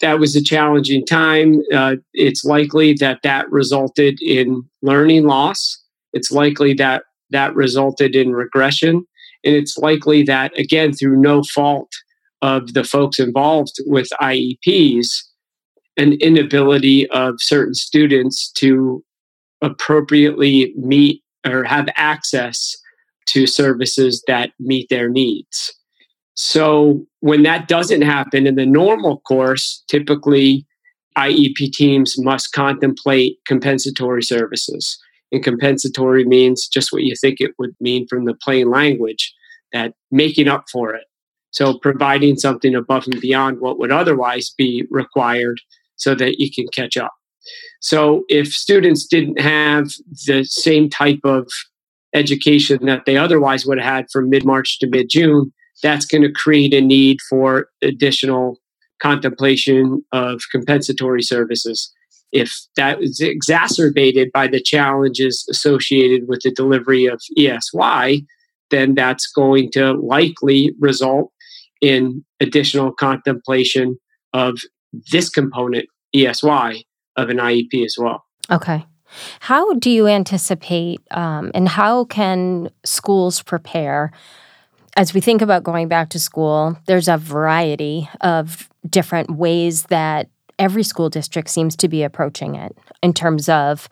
that 0.00 0.18
was 0.18 0.36
a 0.36 0.42
challenging 0.42 1.04
time. 1.06 1.62
Uh, 1.72 1.96
it's 2.12 2.44
likely 2.44 2.94
that 2.94 3.20
that 3.22 3.50
resulted 3.50 4.20
in 4.20 4.62
learning 4.82 5.24
loss. 5.24 5.80
It's 6.12 6.30
likely 6.30 6.74
that 6.74 7.04
that 7.30 7.54
resulted 7.54 8.14
in 8.14 8.32
regression. 8.32 9.06
And 9.44 9.54
it's 9.54 9.76
likely 9.78 10.22
that, 10.24 10.58
again, 10.58 10.92
through 10.92 11.20
no 11.20 11.42
fault 11.42 11.90
of 12.42 12.74
the 12.74 12.84
folks 12.84 13.18
involved 13.18 13.74
with 13.86 14.08
IEPs, 14.20 15.08
an 15.96 16.14
inability 16.14 17.08
of 17.10 17.36
certain 17.38 17.74
students 17.74 18.50
to 18.52 19.04
appropriately 19.62 20.74
meet 20.76 21.22
or 21.46 21.64
have 21.64 21.88
access 21.96 22.76
to 23.28 23.46
services 23.46 24.22
that 24.26 24.50
meet 24.58 24.88
their 24.90 25.08
needs. 25.08 25.72
So 26.34 27.06
when 27.20 27.42
that 27.44 27.68
doesn't 27.68 28.02
happen 28.02 28.46
in 28.46 28.56
the 28.56 28.66
normal 28.66 29.20
course, 29.20 29.84
typically 29.88 30.66
IEP 31.16 31.72
teams 31.72 32.18
must 32.18 32.52
contemplate 32.52 33.38
compensatory 33.46 34.22
services. 34.22 34.98
And 35.34 35.42
compensatory 35.42 36.24
means 36.24 36.68
just 36.68 36.92
what 36.92 37.02
you 37.02 37.16
think 37.20 37.40
it 37.40 37.50
would 37.58 37.74
mean 37.80 38.06
from 38.06 38.24
the 38.24 38.34
plain 38.34 38.70
language, 38.70 39.34
that 39.72 39.94
making 40.12 40.46
up 40.46 40.66
for 40.70 40.94
it. 40.94 41.06
So 41.50 41.76
providing 41.76 42.36
something 42.36 42.72
above 42.72 43.08
and 43.08 43.20
beyond 43.20 43.58
what 43.58 43.76
would 43.80 43.90
otherwise 43.90 44.54
be 44.56 44.86
required 44.92 45.60
so 45.96 46.14
that 46.14 46.38
you 46.38 46.52
can 46.52 46.68
catch 46.68 46.96
up. 46.96 47.12
So 47.80 48.22
if 48.28 48.54
students 48.54 49.06
didn't 49.06 49.40
have 49.40 49.90
the 50.28 50.44
same 50.44 50.88
type 50.88 51.20
of 51.24 51.48
education 52.14 52.86
that 52.86 53.04
they 53.04 53.16
otherwise 53.16 53.66
would 53.66 53.78
have 53.78 53.92
had 53.92 54.06
from 54.12 54.30
mid 54.30 54.44
March 54.44 54.78
to 54.78 54.86
mid 54.86 55.10
June, 55.10 55.52
that's 55.82 56.06
going 56.06 56.22
to 56.22 56.30
create 56.30 56.72
a 56.74 56.80
need 56.80 57.18
for 57.28 57.66
additional 57.82 58.60
contemplation 59.02 60.04
of 60.12 60.42
compensatory 60.52 61.22
services. 61.22 61.92
If 62.34 62.52
that 62.76 63.00
is 63.00 63.20
exacerbated 63.20 64.30
by 64.32 64.48
the 64.48 64.60
challenges 64.60 65.46
associated 65.48 66.28
with 66.28 66.40
the 66.40 66.50
delivery 66.50 67.06
of 67.06 67.22
ESY, 67.38 68.26
then 68.70 68.94
that's 68.94 69.26
going 69.28 69.70
to 69.72 69.92
likely 69.92 70.74
result 70.78 71.30
in 71.80 72.24
additional 72.40 72.92
contemplation 72.92 73.98
of 74.32 74.58
this 75.10 75.30
component, 75.30 75.86
ESY, 76.14 76.86
of 77.16 77.30
an 77.30 77.38
IEP 77.38 77.84
as 77.84 77.96
well. 77.98 78.24
Okay. 78.50 78.84
How 79.40 79.74
do 79.74 79.90
you 79.90 80.08
anticipate 80.08 81.00
um, 81.12 81.52
and 81.54 81.68
how 81.68 82.04
can 82.04 82.70
schools 82.84 83.42
prepare 83.42 84.12
as 84.96 85.12
we 85.12 85.20
think 85.20 85.42
about 85.42 85.64
going 85.64 85.88
back 85.88 86.10
to 86.10 86.20
school, 86.20 86.78
there's 86.86 87.08
a 87.08 87.18
variety 87.18 88.08
of 88.20 88.68
different 88.88 89.30
ways 89.30 89.84
that 89.84 90.28
every 90.58 90.82
school 90.82 91.08
district 91.08 91.50
seems 91.50 91.76
to 91.76 91.88
be 91.88 92.02
approaching 92.02 92.54
it 92.54 92.76
in 93.02 93.12
terms 93.12 93.48
of 93.48 93.88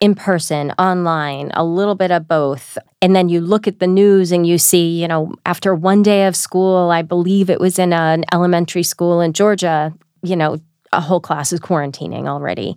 in 0.00 0.14
person, 0.14 0.72
online, 0.78 1.50
a 1.54 1.64
little 1.64 1.96
bit 1.96 2.12
of 2.12 2.28
both. 2.28 2.78
And 3.02 3.16
then 3.16 3.28
you 3.28 3.40
look 3.40 3.66
at 3.66 3.80
the 3.80 3.86
news 3.86 4.30
and 4.30 4.46
you 4.46 4.56
see, 4.56 5.00
you 5.00 5.08
know, 5.08 5.32
after 5.44 5.74
one 5.74 6.02
day 6.02 6.26
of 6.26 6.36
school, 6.36 6.90
I 6.90 7.02
believe 7.02 7.50
it 7.50 7.58
was 7.58 7.78
in 7.78 7.92
an 7.92 8.24
elementary 8.32 8.84
school 8.84 9.20
in 9.20 9.32
Georgia, 9.32 9.92
you 10.22 10.36
know, 10.36 10.58
a 10.92 11.00
whole 11.00 11.20
class 11.20 11.52
is 11.52 11.60
quarantining 11.60 12.26
already 12.26 12.76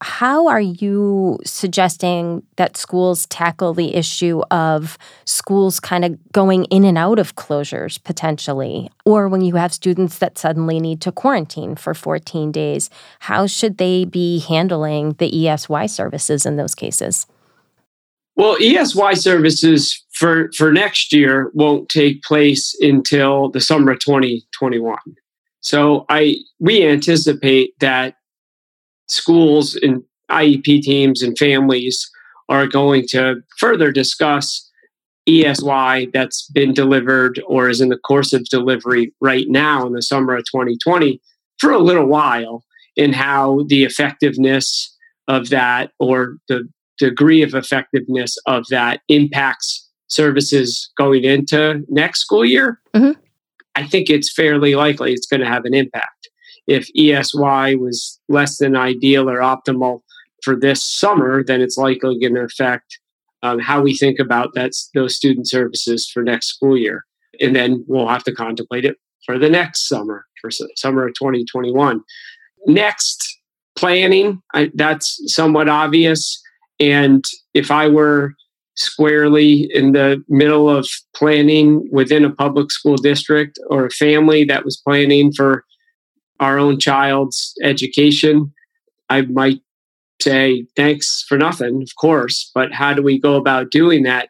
how 0.00 0.46
are 0.46 0.60
you 0.60 1.38
suggesting 1.44 2.44
that 2.56 2.76
schools 2.76 3.26
tackle 3.26 3.74
the 3.74 3.96
issue 3.96 4.42
of 4.50 4.96
schools 5.24 5.80
kind 5.80 6.04
of 6.04 6.16
going 6.32 6.64
in 6.66 6.84
and 6.84 6.96
out 6.96 7.18
of 7.18 7.34
closures 7.34 8.02
potentially? 8.02 8.90
Or 9.04 9.28
when 9.28 9.40
you 9.40 9.56
have 9.56 9.72
students 9.72 10.18
that 10.18 10.38
suddenly 10.38 10.78
need 10.78 11.00
to 11.00 11.12
quarantine 11.12 11.74
for 11.74 11.94
14 11.94 12.52
days, 12.52 12.90
how 13.20 13.46
should 13.46 13.78
they 13.78 14.04
be 14.04 14.38
handling 14.38 15.14
the 15.14 15.48
ESY 15.48 15.88
services 15.88 16.46
in 16.46 16.56
those 16.56 16.76
cases? 16.76 17.26
Well, 18.36 18.56
ESY 18.60 19.16
services 19.16 20.04
for, 20.12 20.52
for 20.56 20.72
next 20.72 21.12
year 21.12 21.50
won't 21.54 21.88
take 21.88 22.22
place 22.22 22.76
until 22.80 23.50
the 23.50 23.60
summer 23.60 23.92
of 23.92 23.98
2021. 23.98 24.96
So 25.60 26.06
I 26.08 26.36
we 26.60 26.86
anticipate 26.86 27.78
that 27.80 28.14
schools 29.08 29.74
and 29.76 30.02
IEP 30.30 30.82
teams 30.82 31.22
and 31.22 31.38
families 31.38 32.10
are 32.48 32.66
going 32.66 33.06
to 33.08 33.36
further 33.58 33.92
discuss 33.92 34.70
ESY 35.28 36.08
that's 36.12 36.48
been 36.50 36.72
delivered 36.72 37.40
or 37.46 37.68
is 37.68 37.80
in 37.80 37.90
the 37.90 37.98
course 37.98 38.32
of 38.32 38.44
delivery 38.46 39.12
right 39.20 39.46
now 39.48 39.86
in 39.86 39.92
the 39.92 40.02
summer 40.02 40.34
of 40.34 40.44
2020 40.44 41.20
for 41.58 41.70
a 41.70 41.78
little 41.78 42.06
while 42.06 42.64
in 42.96 43.12
how 43.12 43.64
the 43.68 43.84
effectiveness 43.84 44.96
of 45.28 45.50
that 45.50 45.92
or 45.98 46.36
the 46.48 46.66
degree 46.98 47.42
of 47.42 47.54
effectiveness 47.54 48.36
of 48.46 48.66
that 48.70 49.00
impacts 49.08 49.88
services 50.08 50.90
going 50.96 51.24
into 51.24 51.84
next 51.88 52.20
school 52.20 52.44
year. 52.44 52.80
Mm-hmm. 52.94 53.20
I 53.74 53.86
think 53.86 54.08
it's 54.08 54.32
fairly 54.32 54.74
likely 54.74 55.12
it's 55.12 55.26
going 55.26 55.40
to 55.40 55.46
have 55.46 55.64
an 55.64 55.74
impact 55.74 56.30
if 56.68 56.88
ESY 56.94 57.74
was 57.76 58.20
less 58.28 58.58
than 58.58 58.76
ideal 58.76 59.28
or 59.28 59.38
optimal 59.38 60.02
for 60.44 60.54
this 60.54 60.84
summer, 60.84 61.42
then 61.42 61.60
it's 61.60 61.78
likely 61.78 62.18
going 62.20 62.34
to 62.34 62.42
affect 62.42 63.00
um, 63.42 63.58
how 63.58 63.80
we 63.80 63.96
think 63.96 64.18
about 64.18 64.54
that, 64.54 64.72
those 64.94 65.16
student 65.16 65.48
services 65.48 66.08
for 66.08 66.22
next 66.22 66.48
school 66.48 66.76
year. 66.76 67.04
And 67.40 67.56
then 67.56 67.84
we'll 67.88 68.08
have 68.08 68.24
to 68.24 68.34
contemplate 68.34 68.84
it 68.84 68.96
for 69.24 69.38
the 69.38 69.48
next 69.48 69.88
summer, 69.88 70.26
for 70.40 70.50
summer 70.76 71.08
of 71.08 71.14
2021. 71.14 72.02
Next, 72.66 73.38
planning, 73.74 74.42
I, 74.54 74.70
that's 74.74 75.20
somewhat 75.26 75.68
obvious. 75.68 76.40
And 76.78 77.24
if 77.54 77.70
I 77.70 77.88
were 77.88 78.34
squarely 78.76 79.68
in 79.72 79.92
the 79.92 80.22
middle 80.28 80.68
of 80.68 80.86
planning 81.14 81.88
within 81.90 82.24
a 82.24 82.30
public 82.30 82.70
school 82.70 82.96
district 82.96 83.58
or 83.70 83.86
a 83.86 83.90
family 83.90 84.44
that 84.44 84.64
was 84.64 84.76
planning 84.76 85.32
for 85.32 85.64
our 86.40 86.58
own 86.58 86.78
child's 86.78 87.54
education, 87.62 88.52
I 89.08 89.22
might 89.22 89.60
say 90.20 90.66
thanks 90.76 91.24
for 91.28 91.38
nothing, 91.38 91.82
of 91.82 91.88
course, 92.00 92.50
but 92.54 92.72
how 92.72 92.92
do 92.92 93.02
we 93.02 93.18
go 93.18 93.36
about 93.36 93.70
doing 93.70 94.02
that 94.04 94.28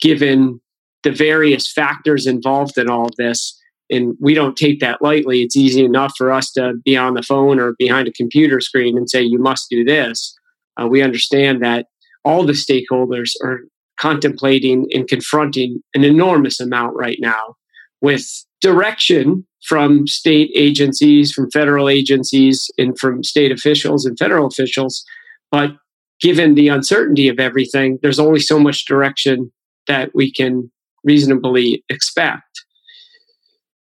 given 0.00 0.60
the 1.02 1.10
various 1.10 1.70
factors 1.70 2.26
involved 2.26 2.78
in 2.78 2.88
all 2.88 3.06
of 3.06 3.16
this? 3.16 3.56
And 3.90 4.14
we 4.20 4.34
don't 4.34 4.56
take 4.56 4.80
that 4.80 5.02
lightly. 5.02 5.42
It's 5.42 5.56
easy 5.56 5.84
enough 5.84 6.12
for 6.16 6.30
us 6.30 6.52
to 6.52 6.74
be 6.84 6.96
on 6.96 7.14
the 7.14 7.22
phone 7.22 7.58
or 7.58 7.74
behind 7.78 8.06
a 8.06 8.12
computer 8.12 8.60
screen 8.60 8.96
and 8.96 9.10
say, 9.10 9.22
you 9.22 9.38
must 9.38 9.68
do 9.68 9.84
this. 9.84 10.34
Uh, 10.80 10.86
we 10.86 11.02
understand 11.02 11.62
that 11.62 11.86
all 12.24 12.44
the 12.44 12.52
stakeholders 12.52 13.32
are 13.42 13.60
contemplating 13.98 14.86
and 14.92 15.08
confronting 15.08 15.82
an 15.94 16.04
enormous 16.04 16.60
amount 16.60 16.94
right 16.96 17.18
now 17.20 17.54
with 18.00 18.26
direction 18.60 19.46
from 19.66 20.06
state 20.06 20.50
agencies, 20.54 21.32
from 21.32 21.50
federal 21.50 21.88
agencies, 21.88 22.70
and 22.78 22.98
from 22.98 23.22
state 23.22 23.52
officials 23.52 24.06
and 24.06 24.18
federal 24.18 24.46
officials. 24.46 25.04
But 25.50 25.72
given 26.20 26.54
the 26.54 26.68
uncertainty 26.68 27.28
of 27.28 27.38
everything, 27.38 27.98
there's 28.02 28.18
only 28.18 28.40
so 28.40 28.58
much 28.58 28.86
direction 28.86 29.52
that 29.86 30.10
we 30.14 30.32
can 30.32 30.70
reasonably 31.04 31.84
expect. 31.88 32.64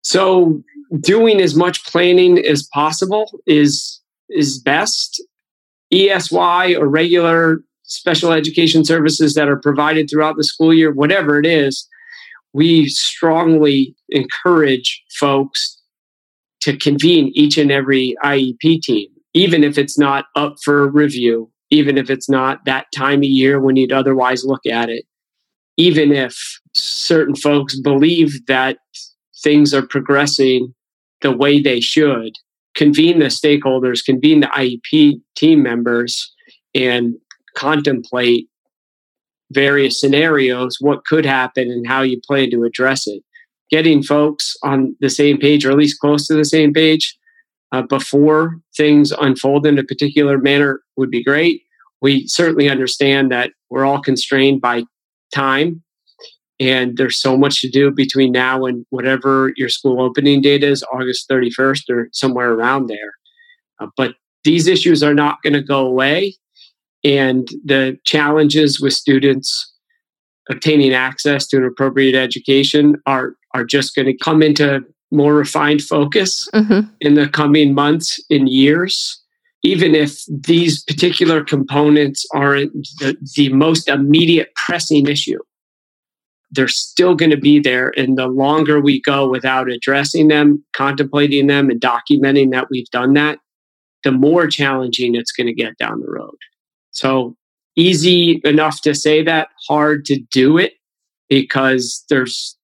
So, 0.03 0.63
doing 1.01 1.41
as 1.41 1.57
much 1.57 1.85
planning 1.87 2.39
as 2.45 2.69
possible 2.73 3.41
is 3.47 4.01
is 4.29 4.59
best. 4.59 5.23
ESY 5.93 6.75
or 6.77 6.89
regular 6.89 7.61
special 7.85 8.33
education 8.33 8.85
services 8.85 9.35
that 9.35 9.49
are 9.49 9.57
provided 9.57 10.11
throughout 10.11 10.37
the 10.37 10.43
school 10.43 10.75
year, 10.75 10.93
whatever 10.93 11.39
it 11.39 11.47
is, 11.47 11.89
we 12.57 12.87
strongly 12.89 13.95
encourage 14.09 15.05
folks 15.21 15.79
to 16.63 16.75
convene 16.75 17.31
each 17.35 17.59
and 17.59 17.71
every 17.71 18.17
IEP 18.25 18.81
team, 18.81 19.09
even 19.35 19.63
if 19.63 19.77
it's 19.77 19.99
not 19.99 20.25
up 20.37 20.55
for 20.65 20.91
review, 20.91 21.51
even 21.71 21.99
if 21.99 22.09
it's 22.09 22.31
not 22.31 22.65
that 22.65 22.87
time 22.97 23.19
of 23.19 23.25
year 23.25 23.61
when 23.61 23.77
you'd 23.77 23.93
otherwise 23.93 24.43
look 24.43 24.65
at 24.65 24.89
it, 24.89 25.05
even 25.77 26.13
if 26.13 26.35
certain 26.75 27.37
folks 27.37 27.79
believe 27.79 28.47
that 28.47 28.79
things 29.43 29.75
are 29.75 29.87
progressing 29.87 30.75
the 31.21 31.37
way 31.37 31.61
they 31.61 31.79
should, 31.79 32.33
convene 32.75 33.19
the 33.19 33.27
stakeholders, 33.27 34.03
convene 34.03 34.41
the 34.41 34.47
IEP 34.47 35.21
team 35.37 35.63
members, 35.63 36.33
and 36.75 37.17
contemplate 37.55 38.49
various 39.53 40.01
scenarios, 40.01 40.79
what 40.81 41.05
could 41.05 41.25
happen, 41.25 41.71
and 41.71 41.87
how 41.87 42.03
you 42.03 42.21
plan 42.27 42.51
to 42.51 42.65
address 42.65 43.07
it. 43.07 43.23
Getting 43.71 44.03
folks 44.03 44.57
on 44.63 44.97
the 45.01 45.11
same 45.11 45.39
page, 45.39 45.65
or 45.65 45.71
at 45.71 45.77
least 45.77 46.01
close 46.01 46.27
to 46.29 46.35
the 46.35 46.45
same 46.45 46.73
page, 46.73 47.17
uh, 47.73 47.83
before 47.83 48.59
things 48.77 49.13
unfold 49.13 49.67
in 49.67 49.79
a 49.79 49.85
particular 49.85 50.39
manner 50.39 50.81
would 50.97 51.11
be 51.11 51.23
great. 51.23 51.63
We 52.01 52.27
certainly 52.27 52.69
understand 52.69 53.33
that 53.33 53.51
we're 53.71 53.85
all 53.85 54.01
constrained 54.01 54.61
by 54.61 54.85
time, 55.35 55.83
and 56.61 56.97
there's 56.97 57.21
so 57.21 57.37
much 57.37 57.61
to 57.63 57.69
do 57.69 57.91
between 57.91 58.33
now 58.33 58.65
and 58.65 58.87
whatever 58.91 59.53
your 59.57 59.69
school 59.69 60.01
opening 60.01 60.41
date 60.41 60.63
is, 60.63 60.85
August 60.93 61.29
31st 61.29 61.83
or 61.91 62.09
somewhere 62.13 62.53
around 62.53 62.87
there. 62.87 63.13
Uh, 63.81 63.89
but 63.97 64.15
these 64.45 64.69
issues 64.69 65.03
are 65.03 65.15
not 65.15 65.43
going 65.43 65.53
to 65.53 65.63
go 65.63 65.87
away 65.87 66.35
and 67.07 67.49
the 67.65 67.97
challenges 68.05 68.81
with 68.81 68.93
students 68.93 69.73
obtaining 70.51 70.93
access 70.93 71.47
to 71.47 71.57
an 71.57 71.65
appropriate 71.65 72.17
education 72.17 72.97
are 73.07 73.35
are 73.55 73.65
just 73.65 73.95
going 73.95 74.07
to 74.07 74.17
come 74.17 74.43
into 74.43 74.81
more 75.13 75.35
refined 75.35 75.81
focus 75.81 76.49
mm-hmm. 76.53 76.89
in 77.01 77.15
the 77.15 77.29
coming 77.29 77.73
months 77.73 78.21
and 78.29 78.49
years 78.49 79.23
even 79.63 79.95
if 79.95 80.21
these 80.29 80.85
particular 80.85 81.43
components 81.43 82.25
aren't 82.33 82.71
the, 83.01 83.17
the 83.35 83.49
most 83.53 83.89
immediate 83.89 84.51
pressing 84.67 85.07
issue 85.07 85.39
they're 86.51 86.69
still 86.69 87.15
going 87.15 87.31
to 87.31 87.37
be 87.37 87.59
there 87.61 87.93
and 87.97 88.17
the 88.17 88.27
longer 88.27 88.81
we 88.81 89.01
go 89.03 89.29
without 89.29 89.71
addressing 89.71 90.27
them 90.27 90.63
contemplating 90.73 91.47
them 91.47 91.71
and 91.71 91.81
documenting 91.81 92.51
that 92.51 92.67
we've 92.69 92.91
done 92.91 93.15
that 93.15 93.39
the 94.03 94.13
more 94.13 94.49
challenging 94.49 95.15
it's 95.15 95.33
going 95.33 95.47
to 95.47 95.55
get 95.55 95.79
down 95.79 96.01
the 96.01 96.11
road 96.11 96.37
so 96.97 97.37
easy 97.77 98.41
enough 98.45 98.81
to 98.81 98.95
say 98.95 99.23
that, 99.23 99.49
hard 99.69 100.05
to 100.07 100.19
do 100.33 100.57
it 100.57 100.73
because 101.29 102.05
there's 102.09 102.57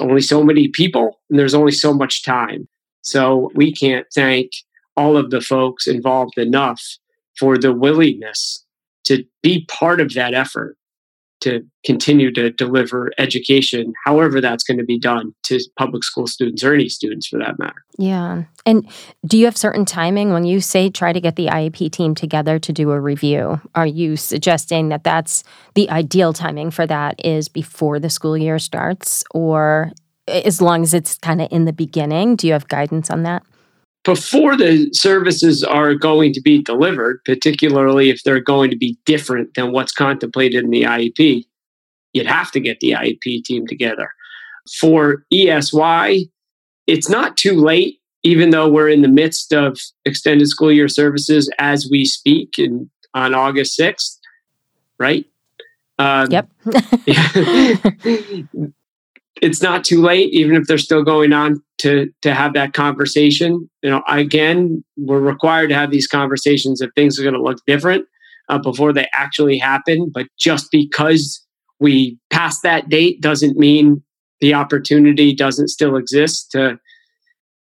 only 0.00 0.20
so 0.20 0.42
many 0.42 0.68
people 0.68 1.20
and 1.30 1.38
there's 1.38 1.54
only 1.54 1.72
so 1.72 1.94
much 1.94 2.24
time. 2.24 2.66
So 3.02 3.52
we 3.54 3.72
can't 3.72 4.06
thank 4.12 4.50
all 4.96 5.16
of 5.16 5.30
the 5.30 5.40
folks 5.40 5.86
involved 5.86 6.36
enough 6.36 6.82
for 7.38 7.56
the 7.56 7.72
willingness 7.72 8.64
to 9.04 9.24
be 9.42 9.64
part 9.66 10.00
of 10.00 10.14
that 10.14 10.34
effort 10.34 10.76
to 11.46 11.64
continue 11.84 12.32
to 12.32 12.50
deliver 12.50 13.12
education, 13.18 13.92
however 14.04 14.40
that's 14.40 14.64
going 14.64 14.78
to 14.78 14.84
be 14.84 14.98
done 14.98 15.32
to 15.44 15.60
public 15.78 16.02
school 16.02 16.26
students 16.26 16.64
or 16.64 16.74
any 16.74 16.88
students 16.88 17.28
for 17.28 17.38
that 17.38 17.56
matter. 17.58 17.84
Yeah. 17.98 18.44
And 18.66 18.88
do 19.24 19.38
you 19.38 19.44
have 19.44 19.56
certain 19.56 19.84
timing 19.84 20.32
when 20.32 20.44
you 20.44 20.60
say 20.60 20.90
try 20.90 21.12
to 21.12 21.20
get 21.20 21.36
the 21.36 21.46
IEP 21.46 21.92
team 21.92 22.16
together 22.16 22.58
to 22.58 22.72
do 22.72 22.90
a 22.90 23.00
review? 23.00 23.60
Are 23.76 23.86
you 23.86 24.16
suggesting 24.16 24.88
that 24.88 25.04
that's 25.04 25.44
the 25.74 25.88
ideal 25.90 26.32
timing 26.32 26.72
for 26.72 26.86
that 26.86 27.24
is 27.24 27.48
before 27.48 28.00
the 28.00 28.10
school 28.10 28.36
year 28.36 28.58
starts 28.58 29.22
or 29.30 29.92
as 30.26 30.60
long 30.60 30.82
as 30.82 30.92
it's 30.92 31.18
kind 31.18 31.40
of 31.40 31.48
in 31.52 31.64
the 31.64 31.72
beginning? 31.72 32.34
Do 32.34 32.48
you 32.48 32.52
have 32.54 32.66
guidance 32.66 33.08
on 33.10 33.22
that? 33.22 33.44
Before 34.06 34.56
the 34.56 34.88
services 34.92 35.64
are 35.64 35.94
going 35.94 36.32
to 36.32 36.40
be 36.40 36.62
delivered, 36.62 37.20
particularly 37.24 38.08
if 38.08 38.22
they're 38.22 38.38
going 38.40 38.70
to 38.70 38.76
be 38.76 38.96
different 39.04 39.52
than 39.54 39.72
what's 39.72 39.92
contemplated 39.92 40.62
in 40.62 40.70
the 40.70 40.84
IEP, 40.84 41.44
you'd 42.12 42.26
have 42.26 42.52
to 42.52 42.60
get 42.60 42.78
the 42.78 42.92
IEP 42.92 43.42
team 43.42 43.66
together. 43.66 44.10
For 44.80 45.24
ESY, 45.32 46.30
it's 46.86 47.08
not 47.08 47.36
too 47.36 47.60
late, 47.60 47.98
even 48.22 48.50
though 48.50 48.68
we're 48.68 48.88
in 48.88 49.02
the 49.02 49.08
midst 49.08 49.52
of 49.52 49.76
extended 50.04 50.46
school 50.46 50.70
year 50.70 50.86
services 50.86 51.50
as 51.58 51.88
we 51.90 52.04
speak 52.04 52.60
in, 52.60 52.88
on 53.12 53.34
August 53.34 53.76
6th, 53.76 54.18
right? 55.00 55.26
Um, 55.98 56.28
yep. 56.30 56.48
it's 59.42 59.62
not 59.62 59.84
too 59.84 60.00
late, 60.00 60.32
even 60.32 60.54
if 60.54 60.68
they're 60.68 60.78
still 60.78 61.02
going 61.02 61.32
on 61.32 61.60
to 61.78 62.08
to 62.22 62.34
have 62.34 62.54
that 62.54 62.72
conversation. 62.72 63.68
You 63.82 63.90
know, 63.90 64.02
again, 64.08 64.84
we're 64.96 65.20
required 65.20 65.68
to 65.68 65.74
have 65.74 65.90
these 65.90 66.06
conversations 66.06 66.80
if 66.80 66.90
things 66.94 67.18
are 67.18 67.22
going 67.22 67.34
to 67.34 67.42
look 67.42 67.58
different 67.66 68.06
uh, 68.48 68.58
before 68.58 68.92
they 68.92 69.08
actually 69.12 69.58
happen. 69.58 70.10
But 70.12 70.26
just 70.38 70.70
because 70.70 71.44
we 71.80 72.18
pass 72.30 72.60
that 72.60 72.88
date 72.88 73.20
doesn't 73.20 73.58
mean 73.58 74.02
the 74.40 74.54
opportunity 74.54 75.34
doesn't 75.34 75.68
still 75.68 75.96
exist 75.96 76.50
to 76.52 76.78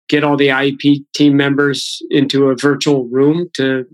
get 0.09 0.23
all 0.23 0.37
the 0.37 0.49
IEP 0.49 1.05
team 1.13 1.37
members 1.37 2.01
into 2.09 2.49
a 2.49 2.55
virtual 2.55 3.07
room 3.07 3.49
to 3.55 3.85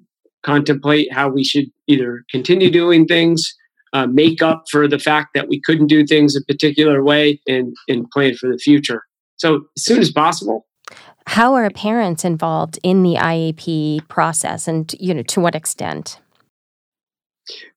contemplate 0.43 1.11
how 1.11 1.29
we 1.29 1.43
should 1.43 1.65
either 1.87 2.23
continue 2.31 2.71
doing 2.71 3.05
things 3.05 3.55
uh, 3.93 4.07
make 4.07 4.41
up 4.41 4.63
for 4.69 4.87
the 4.87 4.99
fact 4.99 5.29
that 5.33 5.47
we 5.47 5.59
couldn't 5.61 5.87
do 5.87 6.05
things 6.05 6.35
a 6.35 6.43
particular 6.45 7.03
way 7.03 7.39
and, 7.47 7.75
and 7.87 8.09
plan 8.11 8.35
for 8.35 8.49
the 8.49 8.57
future. 8.57 9.03
So 9.39 9.65
as 9.77 9.83
soon 9.83 9.99
as 9.99 10.11
possible. 10.11 10.67
How 11.27 11.53
are 11.53 11.69
parents 11.69 12.25
involved 12.25 12.79
in 12.83 13.03
the 13.03 13.15
IEP 13.15 14.07
process 14.07 14.67
and 14.67 14.93
you 14.99 15.13
know 15.13 15.23
to 15.23 15.39
what 15.39 15.55
extent? 15.55 16.19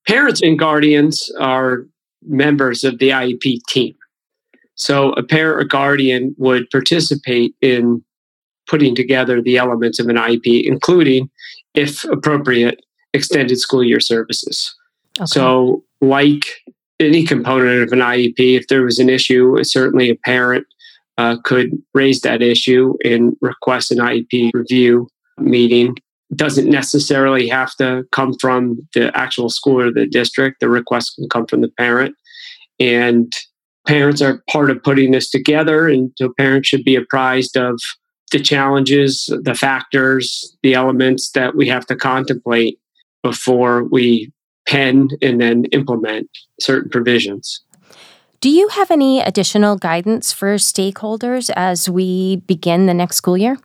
Parents 0.07 0.43
and 0.43 0.59
guardians 0.59 1.31
are 1.41 1.87
members 2.27 2.85
of 2.85 2.99
the 2.99 3.11
IEP 3.11 3.61
team. 3.69 3.95
So 4.75 5.13
a 5.13 5.23
parent 5.23 5.61
or 5.61 5.65
guardian 5.65 6.35
would 6.39 6.69
participate 6.71 7.55
in 7.61 8.03
putting 8.67 8.95
together 8.95 9.43
the 9.43 9.59
elements 9.59 9.99
of 9.99 10.09
an 10.09 10.17
IEP, 10.17 10.65
including, 10.65 11.31
if 11.75 12.05
appropriate, 12.05 12.81
extended 13.13 13.59
school 13.59 13.85
year 13.85 14.01
services. 14.01 14.75
Okay. 15.19 15.27
So 15.27 15.85
like 16.01 16.47
any 16.99 17.25
component 17.25 17.83
of 17.83 17.93
an 17.93 17.99
IEP, 17.99 18.57
if 18.57 18.69
there 18.69 18.83
was 18.83 18.99
an 18.99 19.11
issue, 19.11 19.63
certainly 19.63 20.09
a 20.11 20.17
parent 20.17 20.67
uh, 21.19 21.37
could 21.45 21.71
raise 21.95 22.21
that 22.21 22.43
issue 22.43 22.95
and 23.05 23.37
request 23.41 23.91
an 23.91 23.99
IEP 23.99 24.51
review 24.55 25.09
meeting. 25.39 25.97
Doesn't 26.35 26.71
necessarily 26.71 27.49
have 27.49 27.75
to 27.77 28.05
come 28.13 28.35
from 28.41 28.79
the 28.95 29.15
actual 29.17 29.51
school 29.51 29.81
or 29.81 29.93
the 29.93 30.07
district. 30.07 30.61
The 30.61 30.69
request 30.69 31.17
can 31.17 31.29
come 31.29 31.47
from 31.47 31.61
the 31.61 31.69
parent. 31.69 32.15
And 32.81 33.33
parents 33.87 34.23
are 34.23 34.43
part 34.51 34.71
of 34.71 34.83
putting 34.83 35.11
this 35.11 35.31
together, 35.31 35.89
and 35.89 36.11
so 36.17 36.33
parents 36.39 36.69
should 36.69 36.85
be 36.85 36.97
apprised 36.97 37.57
of 37.57 37.79
the 38.31 38.41
challenges, 38.41 39.27
the 39.43 39.55
factors, 39.55 40.57
the 40.63 40.75
elements 40.75 41.33
that 41.33 41.55
we 41.55 41.69
have 41.69 41.87
to 41.87 41.97
contemplate 41.97 42.79
before 43.23 43.85
we 43.85 44.33
pen 44.67 45.09
and 45.21 45.41
then 45.41 45.65
implement 45.67 46.29
certain 46.61 46.91
provisions. 46.91 47.63
Do 48.43 48.51
you 48.51 48.67
have 48.71 48.91
any 48.91 49.21
additional 49.21 49.77
guidance 49.77 50.33
for 50.33 50.57
stakeholders 50.57 51.49
as 51.55 51.89
we 51.89 52.39
begin 52.49 52.87
the 52.87 52.93
next 52.93 53.15
school 53.15 53.39
year? 53.39 53.57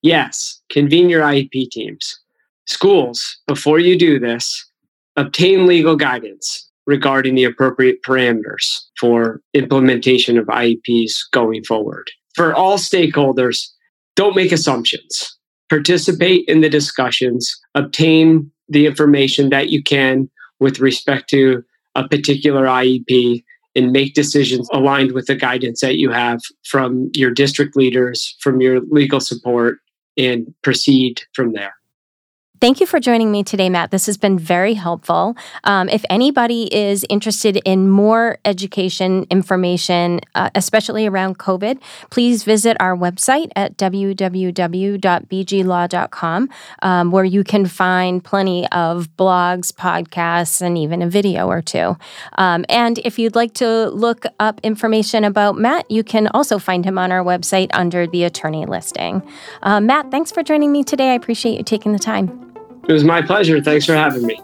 Yes, 0.00 0.62
convene 0.70 1.10
your 1.10 1.20
IEP 1.20 1.70
teams. 1.70 2.18
Schools, 2.66 3.36
before 3.46 3.78
you 3.78 3.98
do 3.98 4.18
this, 4.18 4.64
obtain 5.16 5.66
legal 5.66 5.94
guidance 5.94 6.70
regarding 6.86 7.34
the 7.34 7.44
appropriate 7.44 8.02
parameters 8.02 8.80
for 8.98 9.42
implementation 9.52 10.38
of 10.38 10.46
IEPs 10.46 11.12
going 11.30 11.62
forward. 11.64 12.10
For 12.34 12.54
all 12.54 12.78
stakeholders, 12.78 13.66
don't 14.16 14.34
make 14.34 14.52
assumptions. 14.52 15.36
Participate 15.68 16.48
in 16.48 16.62
the 16.62 16.70
discussions, 16.70 17.54
obtain 17.74 18.50
the 18.70 18.86
information 18.86 19.50
that 19.50 19.68
you 19.68 19.82
can 19.82 20.30
with 20.60 20.80
respect 20.80 21.28
to 21.28 21.62
a 21.94 22.08
particular 22.08 22.64
IEP, 22.64 23.44
and 23.78 23.92
make 23.92 24.12
decisions 24.14 24.68
aligned 24.72 25.12
with 25.12 25.26
the 25.26 25.36
guidance 25.36 25.80
that 25.80 25.98
you 25.98 26.10
have 26.10 26.40
from 26.68 27.10
your 27.14 27.30
district 27.30 27.76
leaders, 27.76 28.36
from 28.40 28.60
your 28.60 28.80
legal 28.90 29.20
support, 29.20 29.78
and 30.16 30.52
proceed 30.62 31.22
from 31.32 31.52
there. 31.52 31.77
Thank 32.60 32.80
you 32.80 32.86
for 32.86 32.98
joining 32.98 33.30
me 33.30 33.44
today, 33.44 33.68
Matt. 33.68 33.92
This 33.92 34.06
has 34.06 34.16
been 34.16 34.36
very 34.36 34.74
helpful. 34.74 35.36
Um, 35.62 35.88
if 35.88 36.04
anybody 36.10 36.64
is 36.74 37.06
interested 37.08 37.62
in 37.64 37.88
more 37.88 38.38
education 38.44 39.28
information, 39.30 40.18
uh, 40.34 40.50
especially 40.56 41.06
around 41.06 41.38
COVID, 41.38 41.80
please 42.10 42.42
visit 42.42 42.76
our 42.80 42.96
website 42.96 43.52
at 43.54 43.76
www.bglaw.com, 43.76 46.48
um, 46.82 47.12
where 47.12 47.24
you 47.24 47.44
can 47.44 47.66
find 47.66 48.24
plenty 48.24 48.68
of 48.70 49.08
blogs, 49.16 49.72
podcasts, 49.72 50.60
and 50.60 50.76
even 50.76 51.00
a 51.00 51.08
video 51.08 51.46
or 51.46 51.62
two. 51.62 51.96
Um, 52.38 52.64
and 52.68 52.98
if 52.98 53.20
you'd 53.20 53.36
like 53.36 53.54
to 53.54 53.88
look 53.90 54.26
up 54.40 54.58
information 54.64 55.22
about 55.22 55.56
Matt, 55.56 55.88
you 55.88 56.02
can 56.02 56.26
also 56.28 56.58
find 56.58 56.84
him 56.84 56.98
on 56.98 57.12
our 57.12 57.22
website 57.22 57.70
under 57.72 58.04
the 58.06 58.24
attorney 58.24 58.66
listing. 58.66 59.22
Uh, 59.62 59.80
Matt, 59.80 60.10
thanks 60.10 60.32
for 60.32 60.42
joining 60.42 60.72
me 60.72 60.82
today. 60.82 61.12
I 61.12 61.14
appreciate 61.14 61.56
you 61.56 61.62
taking 61.62 61.92
the 61.92 62.00
time. 62.00 62.47
It 62.88 62.92
was 62.92 63.04
my 63.04 63.20
pleasure. 63.20 63.60
Thanks 63.60 63.84
for 63.84 63.94
having 63.94 64.26
me. 64.26 64.40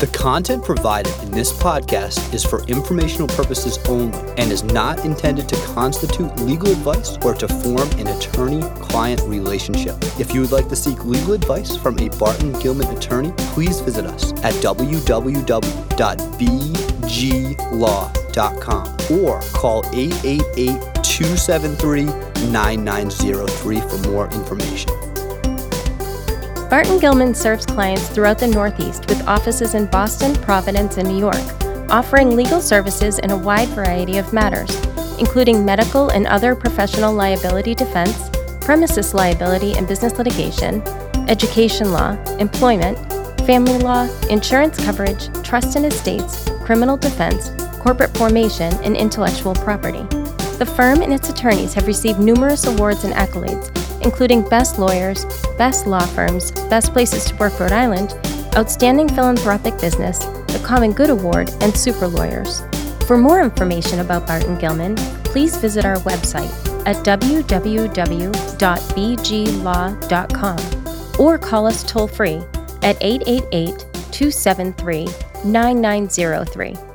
The 0.00 0.10
content 0.12 0.64
provided 0.64 1.14
in 1.22 1.30
this 1.32 1.52
podcast 1.52 2.32
is 2.32 2.44
for 2.44 2.64
informational 2.64 3.28
purposes 3.28 3.78
only 3.88 4.18
and 4.38 4.50
is 4.50 4.64
not 4.64 5.04
intended 5.04 5.48
to 5.50 5.56
constitute 5.74 6.34
legal 6.40 6.72
advice 6.72 7.18
or 7.24 7.34
to 7.34 7.46
form 7.46 7.88
an 7.98 8.06
attorney 8.06 8.62
client 8.80 9.20
relationship. 9.22 9.96
If 10.18 10.34
you 10.34 10.40
would 10.40 10.52
like 10.52 10.68
to 10.70 10.76
seek 10.76 11.04
legal 11.04 11.34
advice 11.34 11.76
from 11.76 11.98
a 11.98 12.08
Barton 12.18 12.52
Gilman 12.58 12.88
attorney, 12.96 13.32
please 13.52 13.80
visit 13.80 14.06
us 14.06 14.32
at 14.44 14.54
www.bglaw.com 14.54 14.96
or 19.20 19.40
call 19.52 19.84
888 19.92 20.93
273 21.14 22.06
9903 22.50 23.80
for 23.82 23.98
more 24.10 24.26
information. 24.32 24.90
Barton 26.68 26.98
Gilman 26.98 27.36
serves 27.36 27.64
clients 27.64 28.08
throughout 28.08 28.36
the 28.36 28.48
Northeast 28.48 29.06
with 29.08 29.24
offices 29.28 29.74
in 29.74 29.86
Boston, 29.86 30.34
Providence, 30.42 30.96
and 30.96 31.08
New 31.08 31.20
York, 31.20 31.36
offering 31.88 32.34
legal 32.34 32.60
services 32.60 33.20
in 33.20 33.30
a 33.30 33.36
wide 33.36 33.68
variety 33.68 34.18
of 34.18 34.32
matters, 34.32 34.74
including 35.20 35.64
medical 35.64 36.08
and 36.08 36.26
other 36.26 36.56
professional 36.56 37.14
liability 37.14 37.76
defense, 37.76 38.28
premises 38.60 39.14
liability 39.14 39.74
and 39.74 39.86
business 39.86 40.18
litigation, 40.18 40.82
education 41.28 41.92
law, 41.92 42.18
employment, 42.40 42.98
family 43.46 43.78
law, 43.78 44.08
insurance 44.30 44.84
coverage, 44.84 45.28
trust 45.44 45.76
and 45.76 45.86
estates, 45.86 46.50
criminal 46.64 46.96
defense, 46.96 47.52
corporate 47.78 48.16
formation, 48.16 48.74
and 48.82 48.96
intellectual 48.96 49.54
property. 49.54 50.04
The 50.58 50.66
firm 50.66 51.02
and 51.02 51.12
its 51.12 51.28
attorneys 51.28 51.74
have 51.74 51.86
received 51.86 52.20
numerous 52.20 52.66
awards 52.66 53.04
and 53.04 53.12
accolades, 53.12 53.70
including 54.04 54.48
Best 54.48 54.78
Lawyers, 54.78 55.24
Best 55.58 55.86
Law 55.86 56.06
Firms, 56.06 56.52
Best 56.70 56.92
Places 56.92 57.24
to 57.26 57.36
Work 57.36 57.58
Rhode 57.58 57.72
Island, 57.72 58.14
Outstanding 58.56 59.08
Philanthropic 59.08 59.78
Business, 59.80 60.18
the 60.18 60.62
Common 60.64 60.92
Good 60.92 61.10
Award, 61.10 61.50
and 61.60 61.76
Super 61.76 62.06
Lawyers. 62.06 62.62
For 63.06 63.18
more 63.18 63.42
information 63.42 63.98
about 63.98 64.28
Barton 64.28 64.56
Gilman, 64.58 64.94
please 65.24 65.56
visit 65.56 65.84
our 65.84 65.96
website 65.96 66.52
at 66.86 66.96
www.bglaw.com 67.04 68.18
or 71.18 71.38
call 71.38 71.66
us 71.66 71.82
toll 71.82 72.06
free 72.06 72.44
at 72.82 72.96
888 73.00 73.86
273 74.12 75.08
9903. 75.44 76.93